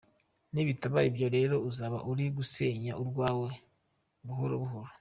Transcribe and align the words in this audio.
Nibitaba 0.53 0.99
ibyo 1.09 1.27
rero 1.35 1.55
uzaba 1.69 1.97
uri 2.11 2.25
gusenya 2.37 2.91
urwawe 3.01 3.49
buhoro 4.25 4.55
buhoro. 4.63 4.89